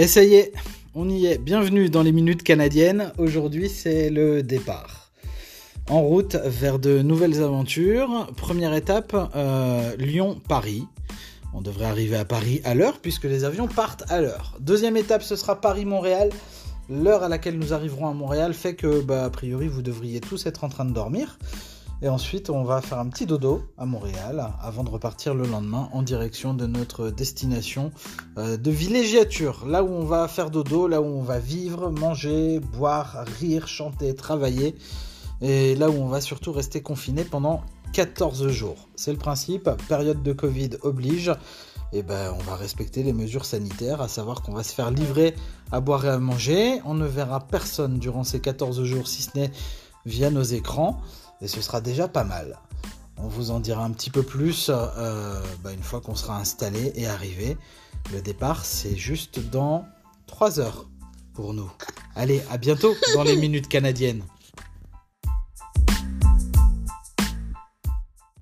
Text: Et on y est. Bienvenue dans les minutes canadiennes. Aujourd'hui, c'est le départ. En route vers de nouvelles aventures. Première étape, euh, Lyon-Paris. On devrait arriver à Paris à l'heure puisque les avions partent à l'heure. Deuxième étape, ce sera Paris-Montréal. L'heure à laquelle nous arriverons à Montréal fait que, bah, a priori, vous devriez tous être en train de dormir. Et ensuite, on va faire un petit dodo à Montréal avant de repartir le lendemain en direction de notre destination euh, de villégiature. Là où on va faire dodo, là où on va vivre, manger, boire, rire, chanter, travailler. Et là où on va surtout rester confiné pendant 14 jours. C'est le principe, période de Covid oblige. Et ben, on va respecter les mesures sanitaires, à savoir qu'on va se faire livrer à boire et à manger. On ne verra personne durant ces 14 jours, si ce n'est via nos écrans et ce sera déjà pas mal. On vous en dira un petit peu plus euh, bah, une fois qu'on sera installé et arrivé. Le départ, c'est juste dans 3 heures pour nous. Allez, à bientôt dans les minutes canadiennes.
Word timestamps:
Et 0.00 0.52
on 0.94 1.08
y 1.08 1.26
est. 1.26 1.38
Bienvenue 1.38 1.90
dans 1.90 2.04
les 2.04 2.12
minutes 2.12 2.44
canadiennes. 2.44 3.12
Aujourd'hui, 3.18 3.68
c'est 3.68 4.10
le 4.10 4.44
départ. 4.44 5.10
En 5.90 6.02
route 6.02 6.36
vers 6.36 6.78
de 6.78 7.02
nouvelles 7.02 7.42
aventures. 7.42 8.28
Première 8.36 8.74
étape, 8.74 9.16
euh, 9.34 9.96
Lyon-Paris. 9.96 10.84
On 11.52 11.62
devrait 11.62 11.86
arriver 11.86 12.16
à 12.16 12.24
Paris 12.24 12.60
à 12.62 12.76
l'heure 12.76 13.00
puisque 13.00 13.24
les 13.24 13.42
avions 13.42 13.66
partent 13.66 14.04
à 14.08 14.20
l'heure. 14.20 14.56
Deuxième 14.60 14.96
étape, 14.96 15.24
ce 15.24 15.34
sera 15.34 15.60
Paris-Montréal. 15.60 16.30
L'heure 16.88 17.24
à 17.24 17.28
laquelle 17.28 17.58
nous 17.58 17.72
arriverons 17.72 18.06
à 18.06 18.14
Montréal 18.14 18.54
fait 18.54 18.76
que, 18.76 19.00
bah, 19.00 19.24
a 19.24 19.30
priori, 19.30 19.66
vous 19.66 19.82
devriez 19.82 20.20
tous 20.20 20.46
être 20.46 20.62
en 20.62 20.68
train 20.68 20.84
de 20.84 20.92
dormir. 20.92 21.40
Et 22.00 22.08
ensuite, 22.08 22.48
on 22.48 22.62
va 22.62 22.80
faire 22.80 23.00
un 23.00 23.08
petit 23.08 23.26
dodo 23.26 23.62
à 23.76 23.84
Montréal 23.84 24.52
avant 24.62 24.84
de 24.84 24.90
repartir 24.90 25.34
le 25.34 25.46
lendemain 25.46 25.88
en 25.92 26.02
direction 26.02 26.54
de 26.54 26.64
notre 26.66 27.10
destination 27.10 27.90
euh, 28.38 28.56
de 28.56 28.70
villégiature. 28.70 29.66
Là 29.66 29.82
où 29.82 29.88
on 29.88 30.04
va 30.04 30.28
faire 30.28 30.50
dodo, 30.50 30.86
là 30.86 31.00
où 31.00 31.06
on 31.06 31.22
va 31.22 31.40
vivre, 31.40 31.90
manger, 31.90 32.60
boire, 32.60 33.24
rire, 33.40 33.66
chanter, 33.66 34.14
travailler. 34.14 34.76
Et 35.40 35.74
là 35.74 35.90
où 35.90 35.94
on 35.94 36.06
va 36.06 36.20
surtout 36.20 36.52
rester 36.52 36.82
confiné 36.82 37.24
pendant 37.24 37.62
14 37.94 38.48
jours. 38.48 38.88
C'est 38.94 39.12
le 39.12 39.18
principe, 39.18 39.68
période 39.88 40.22
de 40.22 40.32
Covid 40.32 40.70
oblige. 40.82 41.32
Et 41.92 42.02
ben, 42.02 42.34
on 42.38 42.42
va 42.42 42.54
respecter 42.54 43.02
les 43.02 43.14
mesures 43.14 43.46
sanitaires, 43.46 44.02
à 44.02 44.08
savoir 44.08 44.42
qu'on 44.42 44.52
va 44.52 44.62
se 44.62 44.74
faire 44.74 44.90
livrer 44.90 45.34
à 45.72 45.80
boire 45.80 46.04
et 46.04 46.10
à 46.10 46.18
manger. 46.18 46.80
On 46.84 46.94
ne 46.94 47.06
verra 47.06 47.40
personne 47.40 47.98
durant 47.98 48.24
ces 48.24 48.40
14 48.40 48.84
jours, 48.84 49.08
si 49.08 49.22
ce 49.22 49.30
n'est 49.36 49.50
via 50.08 50.30
nos 50.30 50.42
écrans 50.42 51.00
et 51.40 51.48
ce 51.48 51.60
sera 51.60 51.80
déjà 51.80 52.08
pas 52.08 52.24
mal. 52.24 52.58
On 53.18 53.28
vous 53.28 53.50
en 53.50 53.60
dira 53.60 53.84
un 53.84 53.90
petit 53.90 54.10
peu 54.10 54.22
plus 54.22 54.70
euh, 54.70 55.40
bah, 55.62 55.72
une 55.72 55.82
fois 55.82 56.00
qu'on 56.00 56.14
sera 56.14 56.38
installé 56.38 56.92
et 56.94 57.06
arrivé. 57.06 57.56
Le 58.12 58.20
départ, 58.22 58.64
c'est 58.64 58.96
juste 58.96 59.38
dans 59.50 59.84
3 60.26 60.60
heures 60.60 60.86
pour 61.34 61.52
nous. 61.52 61.70
Allez, 62.14 62.42
à 62.50 62.56
bientôt 62.56 62.94
dans 63.14 63.22
les 63.22 63.36
minutes 63.44 63.68
canadiennes. 63.68 64.22